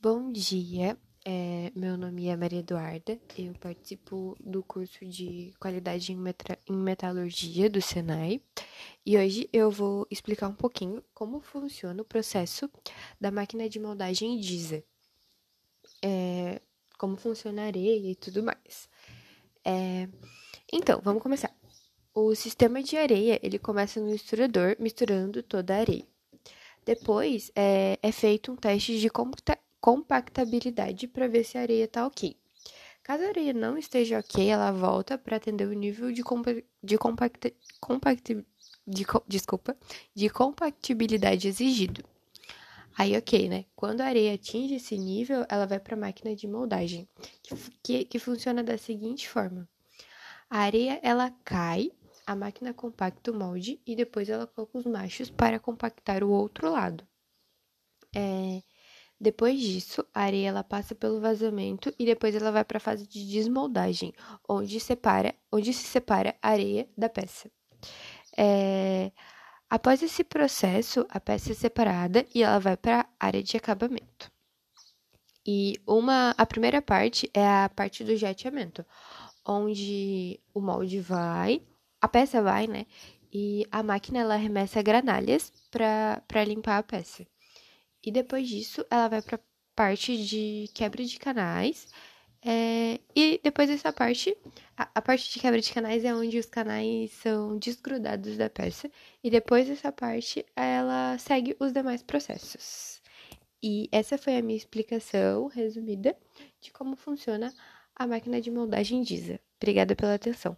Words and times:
Bom 0.00 0.30
dia, 0.30 0.96
é, 1.24 1.72
meu 1.74 1.98
nome 1.98 2.28
é 2.28 2.36
Maria 2.36 2.60
Eduarda, 2.60 3.18
eu 3.36 3.52
participo 3.54 4.36
do 4.38 4.62
curso 4.62 5.04
de 5.04 5.52
qualidade 5.58 6.12
em, 6.12 6.18
em 6.68 6.76
metalurgia 6.76 7.68
do 7.68 7.82
Senai 7.82 8.40
e 9.04 9.18
hoje 9.18 9.50
eu 9.52 9.72
vou 9.72 10.06
explicar 10.08 10.46
um 10.46 10.54
pouquinho 10.54 11.02
como 11.12 11.40
funciona 11.40 12.00
o 12.00 12.04
processo 12.04 12.70
da 13.20 13.32
máquina 13.32 13.68
de 13.68 13.80
moldagem 13.80 14.38
Deezer, 14.40 14.84
é, 16.00 16.62
como 16.96 17.16
funciona 17.16 17.62
a 17.62 17.66
areia 17.66 18.12
e 18.12 18.14
tudo 18.14 18.40
mais. 18.40 18.88
É, 19.64 20.08
então, 20.72 21.00
vamos 21.02 21.24
começar. 21.24 21.52
O 22.14 22.36
sistema 22.36 22.84
de 22.84 22.96
areia 22.96 23.40
ele 23.42 23.58
começa 23.58 23.98
no 23.98 24.06
misturador 24.06 24.76
misturando 24.78 25.42
toda 25.42 25.74
a 25.74 25.80
areia. 25.80 26.06
Depois 26.86 27.50
é, 27.56 27.98
é 28.00 28.12
feito 28.12 28.52
um 28.52 28.56
teste 28.56 29.00
de 29.00 29.10
computa 29.10 29.58
compactabilidade 29.80 31.06
para 31.06 31.28
ver 31.28 31.44
se 31.44 31.58
a 31.58 31.62
areia 31.62 31.84
está 31.84 32.06
ok. 32.06 32.36
Caso 33.02 33.24
a 33.24 33.28
areia 33.28 33.52
não 33.54 33.78
esteja 33.78 34.18
ok, 34.18 34.48
ela 34.48 34.70
volta 34.70 35.16
para 35.16 35.36
atender 35.36 35.66
o 35.66 35.72
nível 35.72 36.12
de, 36.12 36.22
compa 36.22 36.50
de, 36.82 36.98
compacti 36.98 38.46
de, 38.86 39.06
desculpa, 39.26 39.76
de 40.14 40.28
compatibilidade 40.28 41.48
exigido. 41.48 42.04
Aí, 42.98 43.16
ok, 43.16 43.48
né? 43.48 43.64
Quando 43.76 44.00
a 44.00 44.06
areia 44.06 44.34
atinge 44.34 44.74
esse 44.74 44.98
nível, 44.98 45.46
ela 45.48 45.66
vai 45.66 45.78
para 45.78 45.94
a 45.94 45.98
máquina 45.98 46.34
de 46.34 46.48
moldagem, 46.48 47.08
que, 47.42 47.54
que, 47.82 48.04
que, 48.04 48.18
funciona 48.18 48.62
da 48.62 48.76
seguinte 48.76 49.28
forma: 49.28 49.68
a 50.50 50.58
areia 50.58 50.98
ela 51.02 51.30
cai, 51.44 51.92
a 52.26 52.34
máquina 52.34 52.74
compacta 52.74 53.30
o 53.30 53.34
molde 53.34 53.80
e 53.86 53.94
depois 53.94 54.28
ela 54.28 54.46
coloca 54.48 54.78
os 54.78 54.84
machos 54.84 55.30
para 55.30 55.60
compactar 55.60 56.24
o 56.24 56.30
outro 56.30 56.70
lado. 56.70 57.06
É, 58.14 58.62
depois 59.20 59.60
disso, 59.60 60.04
a 60.14 60.22
areia 60.22 60.48
ela 60.48 60.62
passa 60.62 60.94
pelo 60.94 61.20
vazamento 61.20 61.92
e 61.98 62.06
depois 62.06 62.34
ela 62.34 62.52
vai 62.52 62.64
para 62.64 62.76
a 62.78 62.80
fase 62.80 63.06
de 63.06 63.28
desmoldagem, 63.28 64.12
onde, 64.48 64.78
separa, 64.78 65.34
onde 65.50 65.72
se 65.72 65.84
separa 65.84 66.36
a 66.40 66.50
areia 66.50 66.88
da 66.96 67.08
peça. 67.08 67.50
É, 68.36 69.10
após 69.68 70.02
esse 70.02 70.22
processo, 70.22 71.04
a 71.10 71.18
peça 71.18 71.50
é 71.50 71.54
separada 71.54 72.24
e 72.32 72.44
ela 72.44 72.60
vai 72.60 72.76
para 72.76 73.08
a 73.18 73.26
área 73.26 73.42
de 73.42 73.56
acabamento. 73.56 74.30
E 75.44 75.74
uma, 75.86 76.34
a 76.38 76.46
primeira 76.46 76.80
parte 76.80 77.28
é 77.34 77.44
a 77.44 77.68
parte 77.68 78.04
do 78.04 78.14
jateamento, 78.16 78.84
onde 79.44 80.38
o 80.54 80.60
molde 80.60 81.00
vai, 81.00 81.62
a 82.00 82.06
peça 82.06 82.40
vai, 82.40 82.66
né? 82.68 82.86
E 83.32 83.66
a 83.72 83.82
máquina 83.82 84.20
ela 84.20 84.34
arremessa 84.34 84.80
granalhas 84.82 85.52
para 85.70 86.44
limpar 86.44 86.78
a 86.78 86.82
peça. 86.82 87.26
E 88.04 88.10
depois 88.10 88.48
disso, 88.48 88.84
ela 88.90 89.08
vai 89.08 89.22
para 89.22 89.40
parte 89.74 90.16
de 90.24 90.68
quebra 90.74 91.04
de 91.04 91.18
canais. 91.18 91.88
É, 92.42 93.00
e 93.14 93.40
depois 93.42 93.68
dessa 93.68 93.92
parte, 93.92 94.36
a, 94.76 94.88
a, 94.94 95.02
parte 95.02 95.32
de 95.32 95.40
quebra 95.40 95.60
de 95.60 95.72
canais 95.72 96.04
é 96.04 96.14
onde 96.14 96.38
os 96.38 96.46
canais 96.46 97.12
são 97.12 97.58
desgrudados 97.58 98.36
da 98.36 98.48
peça. 98.50 98.90
E 99.22 99.30
depois 99.30 99.66
dessa 99.68 99.92
parte, 99.92 100.44
ela 100.56 101.18
segue 101.18 101.56
os 101.60 101.72
demais 101.72 102.02
processos. 102.02 103.00
E 103.62 103.88
essa 103.92 104.16
foi 104.16 104.36
a 104.36 104.42
minha 104.42 104.56
explicação 104.56 105.46
resumida 105.48 106.16
de 106.60 106.70
como 106.72 106.96
funciona 106.96 107.52
a 107.94 108.06
máquina 108.06 108.40
de 108.40 108.50
moldagem 108.50 109.02
Disa. 109.02 109.40
Obrigada 109.60 109.96
pela 109.96 110.14
atenção. 110.14 110.56